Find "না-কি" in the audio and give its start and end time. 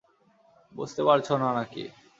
1.57-1.83